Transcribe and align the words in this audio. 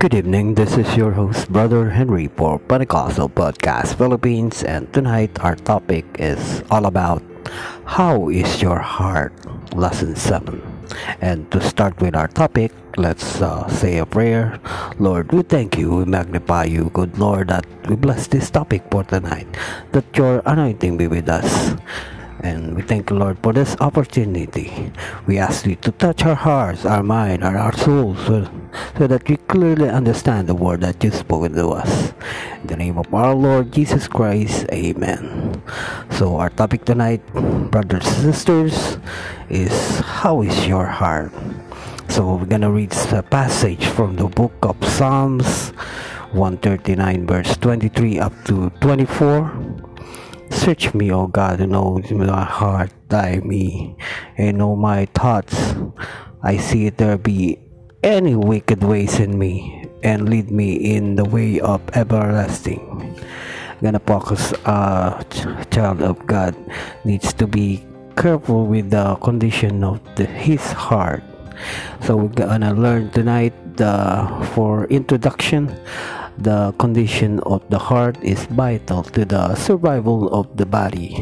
Good 0.00 0.14
evening, 0.14 0.54
this 0.54 0.78
is 0.78 0.96
your 0.96 1.12
host, 1.12 1.52
Brother 1.52 1.90
Henry, 1.90 2.28
for 2.32 2.58
Pentecostal 2.58 3.28
Podcast 3.28 4.00
Philippines, 4.00 4.64
and 4.64 4.90
tonight 4.96 5.36
our 5.44 5.54
topic 5.54 6.08
is 6.18 6.64
all 6.70 6.86
about 6.86 7.20
How 7.84 8.30
is 8.32 8.62
your 8.64 8.80
heart? 8.80 9.36
Lesson 9.76 10.16
7. 10.16 10.56
And 11.20 11.44
to 11.52 11.60
start 11.60 12.00
with 12.00 12.16
our 12.16 12.28
topic, 12.28 12.72
let's 12.96 13.42
uh, 13.44 13.68
say 13.68 13.98
a 13.98 14.06
prayer. 14.06 14.56
Lord, 14.98 15.32
we 15.32 15.42
thank 15.42 15.76
you, 15.76 15.92
we 15.92 16.06
magnify 16.06 16.64
you, 16.64 16.88
good 16.96 17.18
Lord, 17.18 17.48
that 17.48 17.68
we 17.84 17.94
bless 17.94 18.26
this 18.26 18.48
topic 18.48 18.80
for 18.90 19.04
tonight, 19.04 19.52
that 19.92 20.08
your 20.16 20.40
anointing 20.46 20.96
be 20.96 21.08
with 21.08 21.28
us. 21.28 21.76
And 22.42 22.74
we 22.74 22.80
thank 22.80 23.10
you, 23.10 23.16
Lord, 23.16 23.38
for 23.42 23.52
this 23.52 23.76
opportunity. 23.80 24.92
We 25.26 25.36
ask 25.36 25.66
you 25.66 25.76
to 25.84 25.92
touch 25.92 26.24
our 26.24 26.34
hearts, 26.34 26.86
our 26.86 27.02
mind, 27.02 27.44
and 27.44 27.56
our 27.56 27.76
souls 27.76 28.16
so, 28.24 28.48
so 28.96 29.06
that 29.06 29.28
we 29.28 29.36
clearly 29.36 29.90
understand 29.90 30.48
the 30.48 30.54
word 30.54 30.80
that 30.80 31.04
you've 31.04 31.14
spoken 31.14 31.52
to 31.52 31.68
us. 31.68 32.14
In 32.62 32.66
the 32.66 32.76
name 32.76 32.96
of 32.96 33.12
our 33.12 33.34
Lord 33.34 33.72
Jesus 33.72 34.08
Christ, 34.08 34.64
Amen. 34.72 35.60
So, 36.12 36.36
our 36.36 36.48
topic 36.48 36.86
tonight, 36.86 37.20
brothers 37.70 38.06
and 38.06 38.32
sisters, 38.32 38.96
is 39.50 40.00
How 40.00 40.40
is 40.40 40.66
your 40.66 40.86
heart? 40.86 41.32
So, 42.08 42.36
we're 42.36 42.46
gonna 42.46 42.70
read 42.70 42.90
the 43.12 43.22
passage 43.22 43.84
from 43.84 44.16
the 44.16 44.28
book 44.28 44.56
of 44.62 44.80
Psalms 44.88 45.76
139, 46.32 47.26
verse 47.26 47.56
23 47.58 48.18
up 48.18 48.32
to 48.44 48.70
24 48.80 49.79
Search 50.60 50.92
me, 50.92 51.10
O 51.10 51.26
God, 51.26 51.64
and 51.64 51.72
know 51.72 52.04
my 52.12 52.44
heart, 52.44 52.92
thy 53.08 53.40
me, 53.40 53.96
and 54.36 54.58
know 54.58 54.76
my 54.76 55.06
thoughts. 55.16 55.56
I 56.42 56.58
see 56.58 56.90
there 56.90 57.16
be 57.16 57.56
any 58.04 58.36
wicked 58.36 58.84
ways 58.84 59.20
in 59.20 59.38
me, 59.38 59.88
and 60.02 60.28
lead 60.28 60.50
me 60.50 60.76
in 60.76 61.16
the 61.16 61.24
way 61.24 61.60
of 61.60 61.80
everlasting. 61.96 63.16
Gonna 63.80 64.04
focus, 64.04 64.52
uh, 64.68 65.24
child 65.72 66.02
of 66.02 66.20
God 66.26 66.52
needs 67.08 67.32
to 67.40 67.46
be 67.46 67.80
careful 68.14 68.66
with 68.66 68.90
the 68.90 69.16
condition 69.24 69.82
of 69.82 69.96
the, 70.16 70.26
his 70.26 70.60
heart. 70.76 71.24
So 72.04 72.16
we're 72.16 72.36
gonna 72.36 72.74
learn 72.74 73.08
tonight 73.16 73.56
the 73.80 74.28
for 74.52 74.84
introduction 74.92 75.72
the 76.40 76.72
condition 76.78 77.38
of 77.40 77.60
the 77.68 77.78
heart 77.78 78.16
is 78.24 78.46
vital 78.46 79.02
to 79.12 79.24
the 79.24 79.54
survival 79.54 80.32
of 80.32 80.48
the 80.56 80.64
body. 80.64 81.12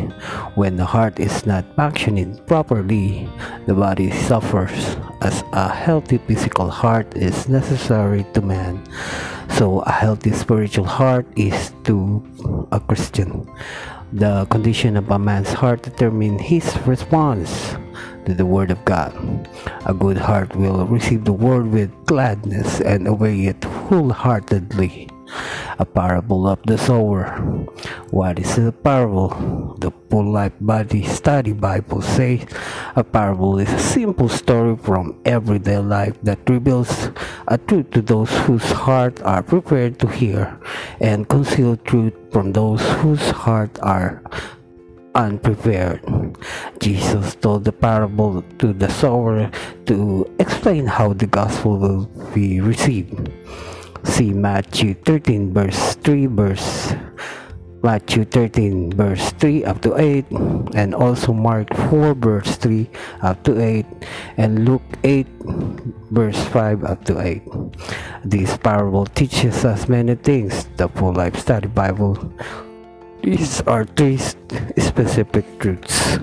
When 0.55 0.77
the 0.77 0.84
heart 0.86 1.19
is 1.19 1.44
not 1.44 1.66
functioning 1.74 2.38
properly, 2.47 3.28
the 3.66 3.74
body 3.74 4.11
suffers, 4.11 4.96
as 5.20 5.42
a 5.52 5.69
healthy 5.69 6.19
physical 6.19 6.70
heart 6.70 7.16
is 7.16 7.48
necessary 7.48 8.24
to 8.34 8.41
man. 8.41 8.78
So, 9.58 9.80
a 9.80 9.91
healthy 9.91 10.30
spiritual 10.30 10.86
heart 10.86 11.27
is 11.34 11.72
to 11.84 12.22
a 12.70 12.78
Christian. 12.78 13.50
The 14.12 14.46
condition 14.46 14.96
of 14.96 15.11
a 15.11 15.19
man's 15.19 15.52
heart 15.52 15.83
determines 15.83 16.42
his 16.42 16.64
response 16.86 17.74
to 18.24 18.34
the 18.34 18.46
Word 18.46 18.70
of 18.70 18.84
God. 18.84 19.12
A 19.84 19.92
good 19.92 20.16
heart 20.16 20.55
will 20.55 20.86
receive 20.86 21.24
the 21.24 21.33
Word 21.33 21.66
with 21.72 21.91
gladness 22.06 22.80
and 22.80 23.08
obey 23.08 23.46
it 23.46 23.64
wholeheartedly. 23.64 25.08
A 25.78 25.86
parable 25.86 26.48
of 26.48 26.58
the 26.66 26.76
sower. 26.76 27.38
What 28.10 28.40
is 28.40 28.58
a 28.58 28.72
parable? 28.72 29.30
The 29.78 29.92
Full 30.10 30.34
Body 30.60 31.06
Study 31.06 31.52
Bible 31.52 32.02
says 32.02 32.42
a 32.96 33.04
parable 33.04 33.60
is 33.60 33.72
a 33.72 33.78
simple 33.78 34.28
story 34.28 34.76
from 34.76 35.20
everyday 35.24 35.78
life 35.78 36.18
that 36.24 36.42
reveals 36.50 37.10
a 37.46 37.58
truth 37.58 37.90
to 37.92 38.02
those 38.02 38.30
whose 38.42 38.66
hearts 38.72 39.22
are 39.22 39.42
prepared 39.42 40.00
to 40.00 40.08
hear 40.08 40.58
and 41.00 41.28
conceal 41.28 41.77
truth 41.77 42.14
from 42.33 42.52
those 42.52 42.83
whose 42.98 43.30
hearts 43.30 43.78
are 43.78 44.20
unprepared. 45.14 46.02
Jesus 46.80 47.36
told 47.36 47.64
the 47.64 47.72
parable 47.72 48.42
to 48.58 48.72
the 48.72 48.90
sower 48.90 49.48
to 49.86 50.27
explain 50.40 50.86
how 50.86 51.12
the 51.12 51.27
gospel 51.27 51.78
will 51.78 52.06
be 52.34 52.61
received. 52.61 53.30
See 54.05 54.33
Matthew 54.33 54.95
13 54.95 55.55
verse 55.55 55.95
3 55.97 56.27
verse 56.27 56.95
Matthew 57.83 58.25
13 58.27 58.91
verse 58.91 59.31
3 59.39 59.64
up 59.64 59.81
to 59.83 59.95
8 59.95 60.27
and 60.75 60.95
also 60.95 61.33
Mark 61.33 61.70
4 61.89 62.14
verse 62.14 62.57
3 62.59 62.91
up 63.23 63.45
to 63.45 63.55
8 63.55 63.86
and 64.36 64.67
Luke 64.67 64.83
8 65.05 65.27
verse 66.11 66.42
5 66.51 66.83
up 66.85 67.05
to 67.07 67.20
8. 67.23 67.42
This 68.25 68.59
parable 68.59 69.07
teaches 69.07 69.64
us 69.64 69.89
many 69.89 70.17
things. 70.17 70.67
The 70.77 70.89
Full 70.89 71.15
Life 71.15 71.39
Study 71.39 71.69
Bible. 71.69 72.19
These 73.23 73.63
are 73.63 73.85
three 73.85 74.19
specific 74.79 75.47
truths. 75.61 76.19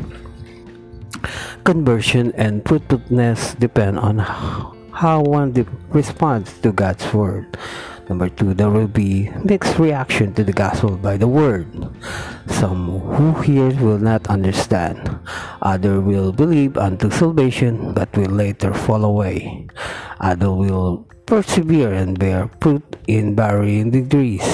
Conversion 1.63 2.35
and 2.35 2.67
fruitfulness 2.67 3.55
depend 3.55 3.97
on 3.99 4.19
how 4.95 5.19
one 5.19 5.51
responds 5.91 6.55
to 6.63 6.71
God's 6.71 7.03
word. 7.13 7.57
Number 8.07 8.29
two, 8.29 8.53
there 8.53 8.69
will 8.69 8.87
be 8.87 9.29
mixed 9.43 9.77
reaction 9.77 10.33
to 10.35 10.43
the 10.43 10.53
gospel 10.53 10.95
by 10.95 11.17
the 11.17 11.27
word. 11.27 11.67
Some 12.47 13.01
who 13.01 13.33
hear 13.41 13.75
will 13.83 13.99
not 13.99 14.27
understand. 14.31 15.19
Other 15.61 15.99
will 15.99 16.31
believe 16.31 16.77
unto 16.77 17.11
salvation, 17.11 17.93
but 17.93 18.15
will 18.15 18.31
later 18.31 18.73
fall 18.73 19.03
away. 19.03 19.67
Other 20.21 20.51
will 20.51 21.03
persevere 21.25 21.91
and 21.91 22.17
bear 22.17 22.49
fruit 22.61 22.85
in 23.07 23.35
varying 23.35 23.91
degrees. 23.91 24.47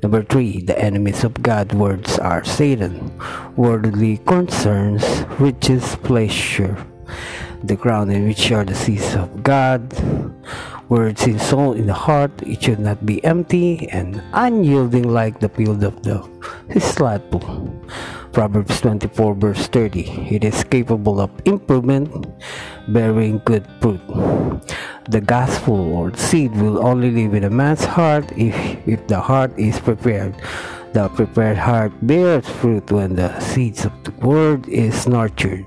Number 0.00 0.22
three, 0.22 0.62
the 0.62 0.78
enemies 0.78 1.24
of 1.24 1.42
God's 1.42 1.74
words 1.74 2.20
are 2.20 2.44
Satan, 2.44 3.10
worldly 3.56 4.18
concerns, 4.18 5.02
riches, 5.40 5.96
pleasure 6.06 6.76
the 7.62 7.76
ground 7.76 8.12
in 8.12 8.26
which 8.26 8.50
are 8.52 8.64
the 8.64 8.74
seeds 8.74 9.14
of 9.14 9.42
God. 9.42 9.82
Words 10.88 11.26
in 11.26 11.38
soul 11.38 11.72
in 11.72 11.86
the 11.86 11.94
heart, 11.94 12.30
it 12.42 12.62
should 12.62 12.78
not 12.78 13.04
be 13.04 13.22
empty 13.24 13.88
and 13.90 14.22
unyielding 14.32 15.10
like 15.10 15.40
the 15.40 15.48
field 15.48 15.82
of 15.82 16.02
the 16.02 16.22
slackpool. 16.78 17.74
Proverbs 18.32 18.80
24 18.80 19.34
verse 19.34 19.66
30. 19.68 20.30
It 20.30 20.44
is 20.44 20.62
capable 20.62 21.20
of 21.20 21.30
improvement, 21.44 22.26
bearing 22.88 23.42
good 23.44 23.66
fruit. 23.80 24.00
The 25.08 25.20
gospel 25.20 25.94
or 25.94 26.14
seed 26.16 26.54
will 26.54 26.84
only 26.84 27.10
live 27.10 27.34
in 27.34 27.44
a 27.44 27.50
man's 27.50 27.84
heart 27.84 28.30
if, 28.36 28.54
if 28.86 29.06
the 29.08 29.20
heart 29.20 29.58
is 29.58 29.80
prepared. 29.80 30.36
The 30.92 31.08
prepared 31.08 31.58
heart 31.58 31.92
bears 32.02 32.48
fruit 32.48 32.90
when 32.90 33.16
the 33.16 33.38
seeds 33.40 33.84
of 33.84 33.92
the 34.04 34.12
word 34.24 34.68
is 34.68 35.06
nurtured. 35.06 35.64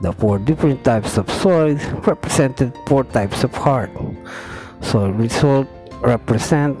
The 0.00 0.12
four 0.12 0.38
different 0.38 0.84
types 0.84 1.18
of 1.18 1.30
soil 1.30 1.74
represented 2.06 2.72
four 2.86 3.04
types 3.04 3.42
of 3.42 3.52
heart. 3.54 3.90
So 4.80 5.10
result 5.10 5.66
represent 6.00 6.78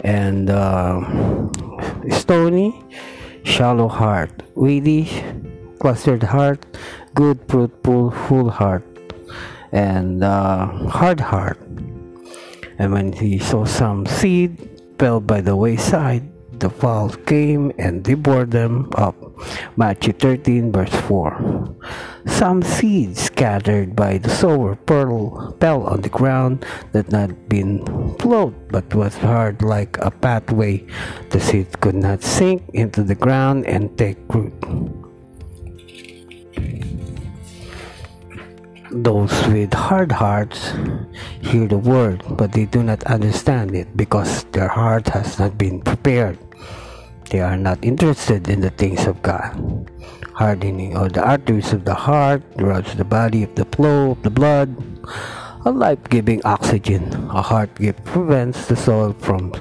and 0.00 0.50
uh, 0.50 1.00
stony, 2.10 2.82
shallow 3.44 3.88
heart, 3.88 4.30
weedy, 4.54 5.08
clustered 5.78 6.22
heart, 6.22 6.66
good, 7.14 7.38
fruitful, 7.48 8.10
full 8.10 8.50
heart, 8.50 8.84
and 9.72 10.24
uh, 10.24 10.66
hard 10.88 11.20
heart. 11.20 11.58
And 12.78 12.92
when 12.92 13.12
he 13.12 13.38
saw 13.38 13.64
some 13.64 14.06
seed 14.06 14.68
fell 14.98 15.20
by 15.20 15.40
the 15.40 15.56
wayside, 15.56 16.22
the 16.60 16.70
fowls 16.70 17.16
came 17.26 17.72
and 17.78 18.02
devoured 18.02 18.50
them 18.50 18.90
up. 18.96 19.14
Matthew 19.76 20.12
13, 20.12 20.72
verse 20.72 20.94
4. 21.06 21.76
Some 22.26 22.62
seeds 22.62 23.22
scattered 23.22 23.96
by 23.96 24.18
the 24.18 24.30
sower 24.30 24.74
pearl 24.76 25.56
fell 25.60 25.84
on 25.84 26.02
the 26.02 26.08
ground 26.08 26.66
that 26.92 27.10
had 27.12 27.48
been 27.48 27.84
plowed 28.16 28.54
but 28.68 28.92
was 28.94 29.16
hard 29.16 29.62
like 29.62 29.96
a 29.98 30.10
pathway. 30.10 30.84
The 31.30 31.40
seeds 31.40 31.74
could 31.76 31.94
not 31.94 32.22
sink 32.22 32.62
into 32.74 33.02
the 33.02 33.14
ground 33.14 33.66
and 33.66 33.96
take 33.96 34.18
root. 34.28 34.54
Those 38.90 39.32
with 39.48 39.74
hard 39.74 40.10
hearts 40.10 40.72
hear 41.42 41.68
the 41.68 41.76
word, 41.76 42.24
but 42.30 42.52
they 42.52 42.64
do 42.64 42.82
not 42.82 43.04
understand 43.04 43.74
it 43.74 43.96
because 43.96 44.44
their 44.52 44.68
heart 44.68 45.08
has 45.08 45.38
not 45.38 45.58
been 45.58 45.82
prepared. 45.82 46.38
They 47.28 47.40
are 47.40 47.60
not 47.60 47.84
interested 47.84 48.48
in 48.48 48.60
the 48.64 48.70
things 48.70 49.04
of 49.06 49.20
God. 49.20 49.52
Hardening 50.32 50.96
of 50.96 51.12
the 51.12 51.20
arteries 51.20 51.76
of 51.76 51.84
the 51.84 51.92
heart 51.92 52.40
robs 52.56 52.96
the 52.96 53.04
body 53.04 53.44
of 53.44 53.54
the 53.54 53.66
flow 53.76 54.12
of 54.12 54.22
the 54.22 54.30
blood. 54.30 54.72
A 55.66 55.70
life 55.70 56.00
giving 56.08 56.40
oxygen. 56.48 57.04
A 57.28 57.42
heart 57.42 57.74
gift 57.76 58.00
prevents 58.04 58.64
the 58.66 58.76
soul 58.76 59.12
from 59.20 59.52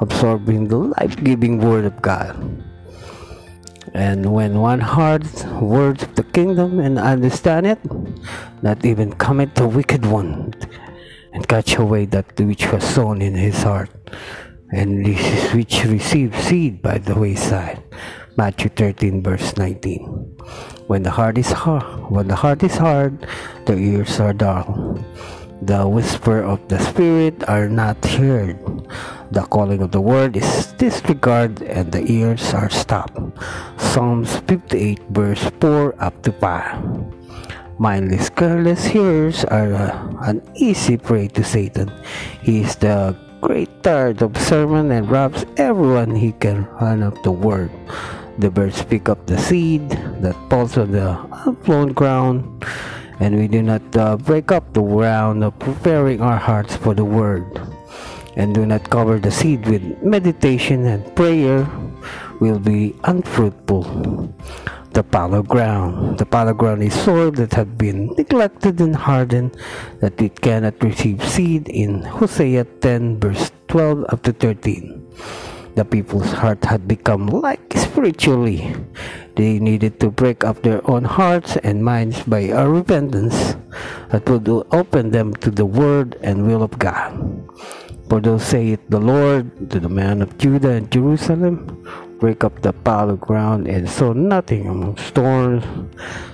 absorbing 0.00 0.66
the 0.66 0.90
life 0.98 1.14
giving 1.22 1.62
word 1.62 1.84
of 1.84 1.94
God. 2.02 2.34
And 3.94 4.34
when 4.34 4.58
one 4.58 4.82
hears 4.82 5.46
words 5.62 6.02
of 6.02 6.16
the 6.16 6.26
kingdom 6.34 6.80
and 6.80 6.98
understand 6.98 7.66
it, 7.66 7.78
not 8.60 8.84
even 8.84 9.12
commit 9.22 9.54
the 9.54 9.68
wicked 9.68 10.04
one 10.04 10.50
and 11.32 11.46
catch 11.46 11.76
away 11.76 12.06
that 12.06 12.26
which 12.40 12.66
was 12.72 12.82
sown 12.82 13.22
in 13.22 13.34
his 13.34 13.62
heart, 13.62 13.90
and 14.74 15.06
which 15.54 15.84
received 15.84 16.34
seed 16.34 16.82
by 16.82 16.98
the 16.98 17.14
wayside. 17.14 17.82
Matthew 18.36 18.68
13 18.68 19.22
verse 19.22 19.56
19. 19.56 20.02
When 20.90 21.02
the 21.02 21.14
heart 21.14 21.38
is 21.38 21.52
hard, 21.52 22.10
when 22.10 22.26
the 22.26 22.34
heart 22.34 22.62
is 22.62 22.76
hard, 22.76 23.26
the 23.66 23.78
ears 23.78 24.18
are 24.18 24.34
dull. 24.34 24.98
The 25.62 25.86
whisper 25.88 26.42
of 26.42 26.60
the 26.68 26.82
Spirit 26.82 27.48
are 27.48 27.68
not 27.70 28.04
heard. 28.04 28.58
The 29.30 29.46
calling 29.48 29.80
of 29.80 29.92
the 29.92 30.00
word 30.02 30.36
is 30.36 30.74
disregarded 30.76 31.62
and 31.62 31.90
the 31.90 32.04
ears 32.10 32.52
are 32.52 32.68
stopped. 32.68 33.16
Psalms 33.78 34.42
58 34.50 35.00
verse 35.10 35.48
4 35.60 35.94
up 36.02 36.20
to 36.26 36.32
5. 36.32 37.78
Mindless, 37.78 38.30
careless 38.30 38.84
hearers 38.84 39.44
are 39.46 39.74
uh, 39.74 39.94
an 40.26 40.42
easy 40.54 40.96
prey 40.96 41.28
to 41.28 41.42
Satan. 41.42 41.90
He 42.42 42.60
is 42.60 42.76
the 42.76 43.16
great 43.44 43.68
tired 43.84 44.24
of 44.24 44.32
sermon 44.40 44.88
and 44.88 45.04
robs 45.12 45.44
everyone 45.60 46.16
he 46.16 46.32
can 46.40 46.64
run 46.80 47.04
up 47.04 47.12
the 47.22 47.30
word. 47.30 47.68
The 48.40 48.48
birds 48.48 48.80
pick 48.80 49.12
up 49.12 49.26
the 49.28 49.36
seed 49.36 49.84
that 50.24 50.32
falls 50.48 50.80
on 50.80 50.96
the 50.96 51.20
unflown 51.44 51.92
ground, 51.92 52.64
and 53.20 53.36
we 53.36 53.44
do 53.46 53.60
not 53.60 53.84
uh, 54.00 54.16
break 54.16 54.48
up 54.48 54.72
the 54.72 54.80
ground 54.80 55.44
of 55.44 55.52
preparing 55.60 56.24
our 56.24 56.40
hearts 56.40 56.74
for 56.74 56.96
the 56.96 57.04
word. 57.04 57.44
And 58.32 58.56
do 58.56 58.64
not 58.64 58.88
cover 58.88 59.20
the 59.20 59.30
seed 59.30 59.68
with 59.68 59.84
meditation 60.00 60.88
and 60.88 61.04
prayer, 61.14 61.68
will 62.40 62.58
be 62.58 62.96
unfruitful 63.04 64.32
the 64.94 65.02
fallow 65.10 65.42
ground. 65.42 66.18
The 66.18 66.24
fallow 66.26 66.54
ground 66.54 66.82
is 66.82 66.94
soil 66.94 67.32
that 67.32 67.52
had 67.52 67.76
been 67.76 68.14
neglected 68.14 68.80
and 68.80 68.94
hardened, 68.94 69.58
that 69.98 70.22
it 70.22 70.40
cannot 70.40 70.78
receive 70.82 71.18
seed 71.26 71.68
in 71.68 72.02
Hosea 72.02 72.64
10 72.78 73.18
verse 73.18 73.50
12 73.66 74.06
up 74.08 74.22
to 74.22 74.32
13. 74.32 75.02
The 75.74 75.84
people's 75.84 76.30
heart 76.30 76.64
had 76.64 76.86
become 76.86 77.26
like 77.26 77.74
spiritually. 77.74 78.70
They 79.34 79.58
needed 79.58 79.98
to 79.98 80.14
break 80.14 80.46
up 80.46 80.62
their 80.62 80.78
own 80.88 81.02
hearts 81.02 81.58
and 81.66 81.82
minds 81.82 82.22
by 82.22 82.54
a 82.54 82.62
repentance 82.62 83.58
that 84.14 84.22
would 84.30 84.46
open 84.70 85.10
them 85.10 85.34
to 85.42 85.50
the 85.50 85.66
word 85.66 86.14
and 86.22 86.46
will 86.46 86.62
of 86.62 86.78
God. 86.78 87.18
For 88.08 88.20
those 88.20 88.46
say 88.46 88.78
it 88.78 88.90
the 88.90 89.00
Lord 89.00 89.70
to 89.74 89.80
the 89.80 89.90
man 89.90 90.22
of 90.22 90.38
Judah 90.38 90.78
and 90.78 90.86
Jerusalem, 90.86 91.82
break 92.24 92.40
up 92.42 92.62
the 92.62 92.72
fallow 92.88 93.20
ground 93.20 93.68
and 93.68 93.84
sow 93.84 94.14
nothing 94.14 94.64
among 94.64 94.96
thorns. 95.12 95.60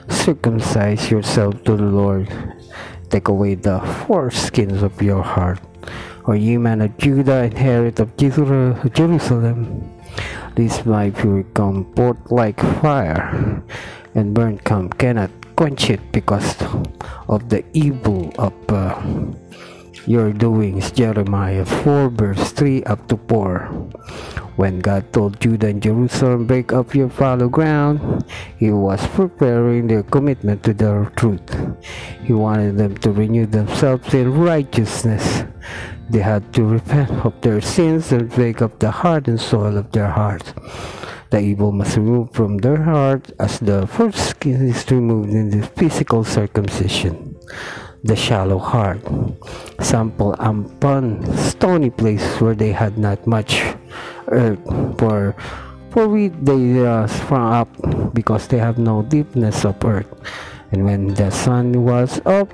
Circumcise 0.06 1.10
yourself 1.10 1.58
to 1.64 1.74
the 1.74 1.82
Lord. 1.82 2.30
Take 3.10 3.26
away 3.26 3.56
the 3.56 3.82
foreskins 4.06 4.86
of 4.86 5.02
your 5.02 5.24
heart. 5.26 5.58
O 6.30 6.32
ye 6.38 6.58
men 6.58 6.80
of 6.80 6.96
Judah, 6.96 7.42
inherit 7.42 7.98
of 7.98 8.14
Jerusalem. 8.14 9.82
This 10.54 10.86
my 10.86 11.10
fury 11.10 11.42
come 11.58 11.82
forth 11.98 12.22
like 12.30 12.62
fire, 12.78 13.58
and 14.14 14.30
burn 14.30 14.62
come 14.62 14.94
cannot 14.94 15.34
quench 15.58 15.90
it 15.90 16.12
because 16.12 16.54
of 17.26 17.50
the 17.50 17.66
evil 17.74 18.30
of 18.38 18.54
uh, 18.70 18.94
your 20.06 20.30
doings. 20.32 20.92
Jeremiah 20.92 21.66
4 21.66 22.10
verse 22.10 22.52
3 22.52 22.84
up 22.84 23.08
to 23.08 23.18
4. 23.26 23.90
When 24.60 24.80
God 24.80 25.10
told 25.14 25.40
Judah 25.40 25.68
and 25.68 25.80
Jerusalem, 25.80 26.44
break 26.44 26.70
up 26.70 26.94
your 26.94 27.08
fallow 27.08 27.48
ground, 27.48 28.28
He 28.58 28.70
was 28.70 29.00
preparing 29.16 29.86
their 29.86 30.02
commitment 30.02 30.60
to 30.64 30.74
the 30.74 31.10
truth. 31.16 31.48
He 32.20 32.34
wanted 32.34 32.76
them 32.76 32.92
to 32.98 33.10
renew 33.10 33.46
themselves 33.46 34.12
in 34.12 34.36
righteousness. 34.36 35.44
They 36.10 36.20
had 36.20 36.52
to 36.52 36.76
repent 36.76 37.08
of 37.24 37.40
their 37.40 37.62
sins 37.62 38.12
and 38.12 38.28
break 38.28 38.60
up 38.60 38.78
the 38.78 38.90
hardened 38.90 39.40
soil 39.40 39.78
of 39.78 39.92
their 39.92 40.10
hearts. 40.10 40.52
The 41.30 41.40
evil 41.40 41.72
must 41.72 41.96
remove 41.96 42.36
from 42.36 42.58
their 42.58 42.84
heart 42.84 43.32
as 43.40 43.60
the 43.60 43.86
first 43.86 44.28
skin 44.28 44.68
is 44.68 44.84
removed 44.90 45.30
in 45.30 45.48
the 45.48 45.64
physical 45.72 46.22
circumcision 46.22 47.34
the 48.02 48.16
shallow 48.16 48.58
heart. 48.58 49.00
Sample 49.80 50.34
Ampon, 50.38 51.20
stony 51.36 51.90
place 51.90 52.40
where 52.40 52.54
they 52.54 52.72
had 52.72 52.96
not 52.96 53.26
much 53.26 53.62
earth 54.30 54.62
for 54.98 55.34
for 55.90 56.06
wheat 56.06 56.32
they 56.44 56.86
uh, 56.86 57.06
sprang 57.06 57.66
up 57.66 57.68
because 58.14 58.46
they 58.46 58.58
have 58.58 58.78
no 58.78 59.02
deepness 59.02 59.64
of 59.64 59.74
earth. 59.84 60.06
And 60.70 60.84
when 60.84 61.14
the 61.14 61.30
sun 61.30 61.82
was 61.82 62.22
up, 62.26 62.46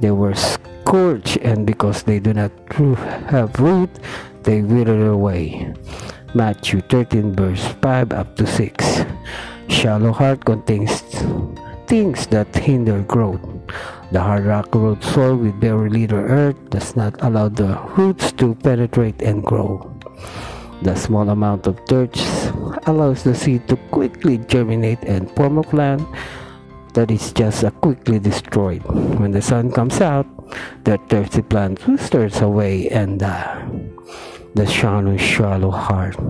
they 0.00 0.10
were 0.10 0.34
scorched, 0.34 1.36
and 1.44 1.66
because 1.66 2.02
they 2.02 2.18
do 2.20 2.32
not 2.32 2.52
have 3.28 3.60
root, 3.60 3.90
they 4.44 4.62
withered 4.62 5.06
away. 5.06 5.74
Matthew 6.34 6.80
13, 6.80 7.36
verse 7.36 7.64
5 7.84 8.12
up 8.12 8.34
to 8.36 8.46
6. 8.46 9.04
Shallow 9.68 10.12
heart 10.12 10.44
contains 10.44 11.04
things 11.86 12.26
that 12.28 12.48
hinder 12.56 13.00
growth. 13.02 13.40
The 14.10 14.20
hard 14.20 14.46
rock 14.46 14.74
road 14.74 15.04
soil 15.04 15.36
with 15.36 15.60
very 15.60 15.90
little 15.90 16.18
earth 16.18 16.56
does 16.70 16.96
not 16.96 17.20
allow 17.22 17.48
the 17.48 17.76
roots 17.96 18.32
to 18.40 18.54
penetrate 18.54 19.20
and 19.22 19.44
grow. 19.44 19.94
The 20.84 20.94
small 20.94 21.30
amount 21.30 21.66
of 21.66 21.82
dirt 21.86 22.12
allows 22.84 23.24
the 23.24 23.34
seed 23.34 23.66
to 23.68 23.76
quickly 23.88 24.36
germinate 24.36 25.00
and 25.04 25.30
form 25.32 25.56
a 25.56 25.62
plant 25.62 26.04
that 26.92 27.10
is 27.10 27.32
just 27.32 27.64
quickly 27.80 28.18
destroyed. 28.18 28.84
When 29.18 29.32
the 29.32 29.40
sun 29.40 29.72
comes 29.72 30.02
out, 30.02 30.28
the 30.84 30.98
thirsty 31.08 31.40
plant 31.40 31.80
withers 31.88 32.42
away 32.42 32.90
and 32.90 33.18
die. 33.18 33.64
The 34.52 34.66
shallow, 34.66 35.16
shallow 35.16 35.70
heart 35.70 36.20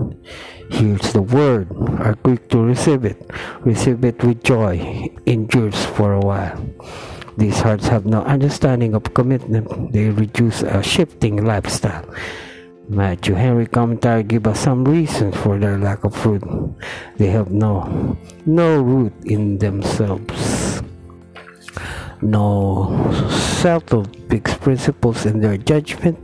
hears 0.71 1.11
the 1.11 1.21
word, 1.21 1.67
are 1.99 2.15
quick 2.15 2.47
to 2.55 2.63
receive 2.63 3.03
it, 3.03 3.19
receive 3.59 4.05
it 4.05 4.23
with 4.23 4.41
joy, 4.41 5.11
endures 5.25 5.83
for 5.83 6.13
a 6.13 6.23
while. 6.23 6.55
These 7.35 7.59
hearts 7.59 7.89
have 7.89 8.05
no 8.05 8.23
understanding 8.23 8.95
of 8.95 9.13
commitment. 9.13 9.91
They 9.91 10.09
reduce 10.09 10.63
a 10.63 10.81
shifting 10.81 11.43
lifestyle. 11.43 12.07
Matthew 12.87 13.33
Henry 13.33 13.65
commentary 13.65 14.21
give 14.21 14.45
us 14.45 14.59
some 14.59 14.85
reasons 14.85 15.35
for 15.37 15.57
their 15.57 15.77
lack 15.77 16.03
of 16.03 16.15
fruit. 16.15 16.43
They 17.17 17.33
have 17.33 17.49
no 17.49 18.15
no 18.45 18.81
root 18.81 19.13
in 19.25 19.57
themselves. 19.57 20.83
No 22.21 22.93
settled 23.31 24.13
fixed 24.29 24.61
principles 24.61 25.25
in 25.25 25.41
their 25.41 25.57
judgment, 25.57 26.19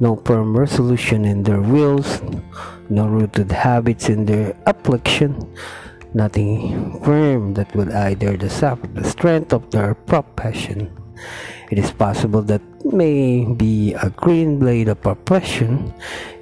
no 0.00 0.16
firm 0.26 0.58
resolution 0.58 1.24
in 1.24 1.44
their 1.44 1.62
wills, 1.62 2.20
no 2.90 3.06
rooted 3.06 3.52
habits 3.52 4.08
in 4.08 4.26
their 4.26 4.58
affliction, 4.66 5.38
nothing 6.14 6.98
firm 7.04 7.54
that 7.54 7.70
will 7.76 7.94
either 7.94 8.36
the 8.36 8.50
the 8.94 9.04
strength 9.06 9.52
of 9.52 9.70
their 9.70 9.94
profession. 9.94 10.90
It 11.72 11.80
is 11.80 11.88
possible 11.88 12.44
that 12.52 12.60
may 12.84 13.48
be 13.48 13.96
a 13.96 14.12
green 14.12 14.60
blade 14.60 14.92
of 14.92 15.00
oppression, 15.08 15.88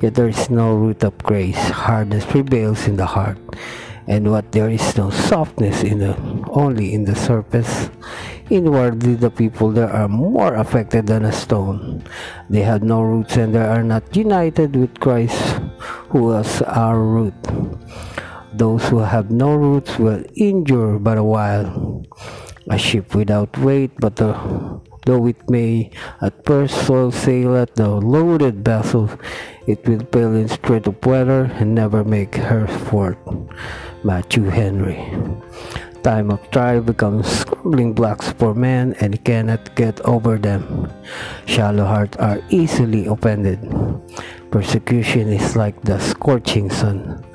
yet 0.02 0.18
there 0.18 0.26
is 0.26 0.50
no 0.50 0.74
root 0.74 1.06
of 1.06 1.14
grace. 1.22 1.70
Hardness 1.70 2.26
prevails 2.26 2.90
in 2.90 2.98
the 2.98 3.06
heart, 3.06 3.38
and 4.10 4.26
what 4.26 4.50
there 4.50 4.66
is 4.66 4.82
no 4.98 5.14
softness 5.14 5.86
in 5.86 6.02
the 6.02 6.18
only 6.50 6.90
in 6.90 7.06
the 7.06 7.14
surface. 7.14 7.94
Inwardly, 8.50 9.14
the 9.14 9.30
people 9.30 9.70
there 9.70 9.94
are 9.94 10.10
more 10.10 10.58
affected 10.58 11.06
than 11.06 11.22
a 11.22 11.30
stone. 11.30 12.02
They 12.50 12.66
have 12.66 12.82
no 12.82 12.98
roots 12.98 13.38
and 13.38 13.54
they 13.54 13.62
are 13.62 13.86
not 13.86 14.10
united 14.16 14.74
with 14.74 14.98
Christ, 14.98 15.62
who 16.10 16.34
is 16.34 16.60
our 16.66 16.98
root. 16.98 17.38
Those 18.52 18.82
who 18.90 18.98
have 18.98 19.30
no 19.30 19.54
roots 19.54 19.94
will 19.94 20.26
endure 20.34 20.98
but 20.98 21.18
a 21.18 21.22
while. 21.22 22.02
A 22.66 22.78
ship 22.78 23.14
without 23.14 23.56
weight, 23.58 23.94
but 24.02 24.16
the, 24.16 24.34
though 25.10 25.26
it 25.26 25.50
may 25.50 25.90
at 26.22 26.46
first 26.46 26.86
sail 26.86 27.58
at 27.58 27.74
the 27.74 27.90
loaded 27.90 28.62
vessel, 28.62 29.10
it 29.66 29.82
will 29.82 30.06
fail 30.14 30.38
in 30.38 30.46
straight 30.46 30.86
of 30.86 31.04
weather 31.04 31.50
and 31.58 31.74
never 31.74 32.06
make 32.06 32.36
her 32.38 32.70
forth. 32.86 33.18
Matthew 34.06 34.46
Henry. 34.46 35.02
Time 36.06 36.30
of 36.30 36.38
trial 36.54 36.80
becomes 36.80 37.26
stumbling 37.26 37.92
blocks 37.92 38.30
for 38.38 38.54
men 38.54 38.94
and 39.02 39.18
cannot 39.24 39.74
get 39.74 40.00
over 40.06 40.38
them. 40.38 40.86
Shallow 41.44 41.84
hearts 41.84 42.16
are 42.18 42.38
easily 42.48 43.10
offended. 43.10 43.58
Persecution 44.54 45.26
is 45.34 45.56
like 45.56 45.74
the 45.82 45.98
scorching 45.98 46.70
sun. 46.70 47.26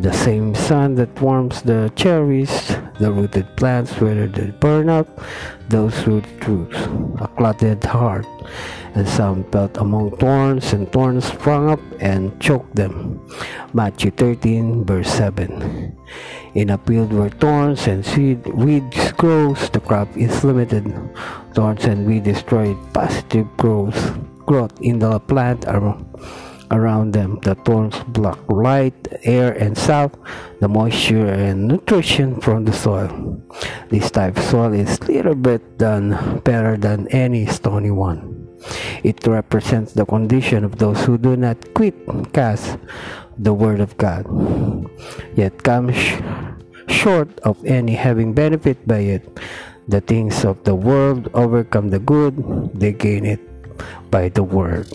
The 0.00 0.12
same 0.16 0.54
sun 0.54 0.94
that 0.94 1.12
warms 1.20 1.60
the 1.60 1.92
cherries, 1.94 2.72
the 2.98 3.12
rooted 3.12 3.54
plants, 3.56 4.00
whether 4.00 4.26
they 4.26 4.48
burn 4.48 4.88
up, 4.88 5.06
those 5.68 5.92
rooted 6.06 6.40
roots, 6.48 6.80
a 7.20 7.28
clotted 7.28 7.84
heart, 7.84 8.24
and 8.94 9.06
some 9.06 9.44
felt 9.52 9.76
among 9.76 10.16
thorns, 10.16 10.72
and 10.72 10.90
thorns 10.90 11.26
sprung 11.26 11.68
up 11.68 11.80
and 12.00 12.32
choked 12.40 12.74
them. 12.74 13.20
Matthew 13.74 14.10
13, 14.12 14.86
verse 14.86 15.12
7. 15.12 15.94
In 16.54 16.70
a 16.70 16.78
field 16.78 17.12
where 17.12 17.28
thorns 17.28 17.86
and 17.86 18.00
seed, 18.04 18.46
weeds 18.46 19.12
grows, 19.12 19.68
the 19.68 19.80
crop 19.80 20.08
is 20.16 20.42
limited. 20.42 20.88
Thorns 21.52 21.84
and 21.84 22.06
weeds 22.06 22.24
destroy 22.24 22.74
positive 22.94 23.46
growth. 23.58 24.16
growth 24.46 24.74
in 24.80 24.98
the 24.98 25.20
plant 25.20 25.68
around 26.70 27.12
them. 27.12 27.38
The 27.42 27.54
thorns 27.54 27.98
block 28.08 28.38
light, 28.48 28.94
air, 29.22 29.52
and 29.52 29.76
sap 29.76 30.16
the 30.60 30.68
moisture 30.68 31.26
and 31.26 31.68
nutrition 31.68 32.40
from 32.40 32.64
the 32.64 32.72
soil. 32.72 33.42
This 33.88 34.10
type 34.10 34.38
of 34.38 34.44
soil 34.44 34.72
is 34.72 35.02
little 35.08 35.34
bit 35.34 35.78
than 35.78 36.40
better 36.44 36.76
than 36.76 37.08
any 37.08 37.46
stony 37.46 37.90
one. 37.90 38.48
It 39.02 39.26
represents 39.26 39.92
the 39.92 40.04
condition 40.04 40.64
of 40.64 40.78
those 40.78 41.04
who 41.04 41.16
do 41.16 41.36
not 41.36 41.56
quit 41.74 41.96
cast 42.32 42.78
the 43.38 43.54
word 43.54 43.80
of 43.80 43.96
God, 43.96 44.28
yet 45.34 45.62
come 45.62 45.92
sh- 45.92 46.20
short 46.88 47.32
of 47.40 47.56
any 47.64 47.94
having 47.94 48.34
benefit 48.34 48.86
by 48.86 49.16
it. 49.16 49.24
The 49.88 50.00
things 50.00 50.44
of 50.44 50.62
the 50.64 50.74
world 50.74 51.30
overcome 51.34 51.88
the 51.88 51.98
good, 51.98 52.36
they 52.74 52.92
gain 52.92 53.24
it 53.24 53.40
by 54.10 54.28
the 54.28 54.44
word. 54.44 54.86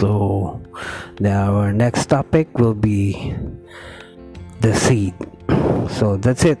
So, 0.00 0.60
now 1.20 1.54
our 1.54 1.72
next 1.72 2.06
topic 2.06 2.58
will 2.58 2.74
be 2.74 3.34
the 4.60 4.74
seed. 4.74 5.14
So, 5.90 6.16
that's 6.16 6.44
it. 6.44 6.58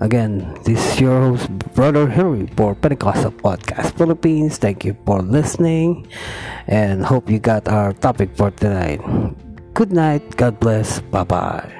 Again, 0.00 0.44
this 0.64 0.76
is 0.76 1.00
your 1.00 1.20
host, 1.20 1.48
Brother 1.72 2.06
Henry, 2.06 2.46
for 2.56 2.74
Pentecostal 2.74 3.32
Podcast 3.32 3.96
Philippines. 3.96 4.58
Thank 4.58 4.84
you 4.84 4.96
for 5.06 5.22
listening 5.22 6.06
and 6.68 7.00
hope 7.04 7.30
you 7.30 7.38
got 7.38 7.66
our 7.68 7.94
topic 7.94 8.36
for 8.36 8.50
tonight. 8.50 9.00
Good 9.72 9.92
night. 9.92 10.36
God 10.36 10.60
bless. 10.60 11.00
Bye 11.00 11.24
bye. 11.24 11.75